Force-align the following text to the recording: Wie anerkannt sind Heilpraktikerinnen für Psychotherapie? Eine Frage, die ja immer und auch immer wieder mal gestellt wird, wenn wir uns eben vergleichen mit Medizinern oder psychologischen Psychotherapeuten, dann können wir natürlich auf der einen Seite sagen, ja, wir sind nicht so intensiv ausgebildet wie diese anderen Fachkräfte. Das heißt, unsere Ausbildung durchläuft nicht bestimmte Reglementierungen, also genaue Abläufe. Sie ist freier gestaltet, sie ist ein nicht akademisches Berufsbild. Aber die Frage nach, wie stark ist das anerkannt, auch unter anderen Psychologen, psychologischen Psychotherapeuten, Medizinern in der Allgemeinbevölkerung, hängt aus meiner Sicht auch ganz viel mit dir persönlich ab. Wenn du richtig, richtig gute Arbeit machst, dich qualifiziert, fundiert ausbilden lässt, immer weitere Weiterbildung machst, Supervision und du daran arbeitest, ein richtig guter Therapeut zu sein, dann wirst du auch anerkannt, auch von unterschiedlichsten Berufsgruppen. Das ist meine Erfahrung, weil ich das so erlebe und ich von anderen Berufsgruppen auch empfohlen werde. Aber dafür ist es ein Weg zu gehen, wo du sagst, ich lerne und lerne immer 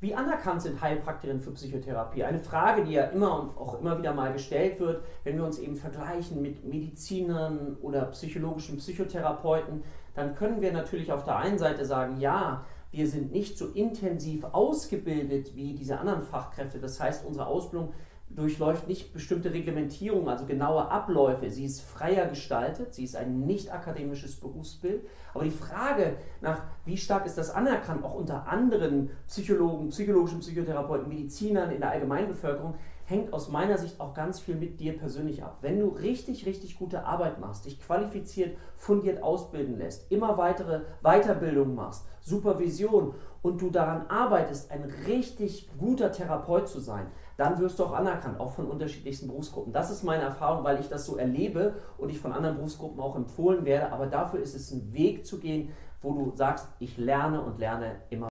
Wie 0.00 0.14
anerkannt 0.14 0.62
sind 0.62 0.80
Heilpraktikerinnen 0.80 1.42
für 1.42 1.50
Psychotherapie? 1.50 2.24
Eine 2.24 2.38
Frage, 2.38 2.84
die 2.84 2.92
ja 2.92 3.04
immer 3.04 3.38
und 3.38 3.56
auch 3.58 3.78
immer 3.78 3.98
wieder 3.98 4.14
mal 4.14 4.32
gestellt 4.32 4.80
wird, 4.80 5.04
wenn 5.24 5.36
wir 5.36 5.44
uns 5.44 5.58
eben 5.58 5.76
vergleichen 5.76 6.40
mit 6.40 6.64
Medizinern 6.64 7.76
oder 7.82 8.06
psychologischen 8.06 8.78
Psychotherapeuten, 8.78 9.82
dann 10.14 10.34
können 10.34 10.62
wir 10.62 10.72
natürlich 10.72 11.12
auf 11.12 11.24
der 11.24 11.36
einen 11.36 11.58
Seite 11.58 11.84
sagen, 11.84 12.18
ja, 12.18 12.64
wir 12.90 13.06
sind 13.06 13.30
nicht 13.30 13.58
so 13.58 13.66
intensiv 13.66 14.44
ausgebildet 14.44 15.54
wie 15.54 15.74
diese 15.74 15.98
anderen 15.98 16.22
Fachkräfte. 16.22 16.80
Das 16.80 16.98
heißt, 16.98 17.26
unsere 17.26 17.46
Ausbildung 17.46 17.92
durchläuft 18.30 18.86
nicht 18.86 19.12
bestimmte 19.12 19.52
Reglementierungen, 19.52 20.28
also 20.28 20.46
genaue 20.46 20.88
Abläufe. 20.88 21.50
Sie 21.50 21.64
ist 21.64 21.80
freier 21.80 22.26
gestaltet, 22.26 22.94
sie 22.94 23.04
ist 23.04 23.16
ein 23.16 23.40
nicht 23.40 23.72
akademisches 23.72 24.36
Berufsbild. 24.36 25.02
Aber 25.34 25.44
die 25.44 25.50
Frage 25.50 26.16
nach, 26.40 26.62
wie 26.84 26.96
stark 26.96 27.26
ist 27.26 27.38
das 27.38 27.50
anerkannt, 27.50 28.04
auch 28.04 28.14
unter 28.14 28.46
anderen 28.46 29.10
Psychologen, 29.26 29.88
psychologischen 29.88 30.40
Psychotherapeuten, 30.40 31.08
Medizinern 31.08 31.70
in 31.70 31.80
der 31.80 31.90
Allgemeinbevölkerung, 31.90 32.74
hängt 33.10 33.32
aus 33.32 33.50
meiner 33.50 33.76
Sicht 33.76 34.00
auch 34.00 34.14
ganz 34.14 34.38
viel 34.40 34.54
mit 34.54 34.78
dir 34.78 34.96
persönlich 34.96 35.42
ab. 35.42 35.58
Wenn 35.60 35.80
du 35.80 35.88
richtig, 35.88 36.46
richtig 36.46 36.78
gute 36.78 37.04
Arbeit 37.04 37.40
machst, 37.40 37.64
dich 37.64 37.80
qualifiziert, 37.80 38.56
fundiert 38.76 39.22
ausbilden 39.22 39.76
lässt, 39.76 40.10
immer 40.12 40.38
weitere 40.38 40.82
Weiterbildung 41.02 41.74
machst, 41.74 42.06
Supervision 42.20 43.14
und 43.42 43.60
du 43.60 43.70
daran 43.70 44.06
arbeitest, 44.08 44.70
ein 44.70 44.84
richtig 45.06 45.68
guter 45.78 46.12
Therapeut 46.12 46.68
zu 46.68 46.78
sein, 46.78 47.06
dann 47.36 47.58
wirst 47.58 47.78
du 47.78 47.84
auch 47.84 47.92
anerkannt, 47.92 48.38
auch 48.38 48.52
von 48.52 48.70
unterschiedlichsten 48.70 49.26
Berufsgruppen. 49.26 49.72
Das 49.72 49.90
ist 49.90 50.04
meine 50.04 50.22
Erfahrung, 50.22 50.62
weil 50.62 50.78
ich 50.78 50.88
das 50.88 51.06
so 51.06 51.16
erlebe 51.16 51.74
und 51.98 52.10
ich 52.10 52.20
von 52.20 52.32
anderen 52.32 52.56
Berufsgruppen 52.56 53.00
auch 53.00 53.16
empfohlen 53.16 53.64
werde. 53.64 53.92
Aber 53.92 54.06
dafür 54.06 54.40
ist 54.40 54.54
es 54.54 54.70
ein 54.70 54.92
Weg 54.92 55.26
zu 55.26 55.40
gehen, 55.40 55.72
wo 56.02 56.12
du 56.12 56.32
sagst, 56.36 56.68
ich 56.78 56.96
lerne 56.96 57.42
und 57.42 57.58
lerne 57.58 57.96
immer 58.10 58.28